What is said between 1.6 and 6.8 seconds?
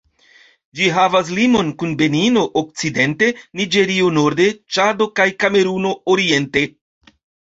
kun Benino okcidente, Niĝero norde, Ĉado kaj Kameruno oriente.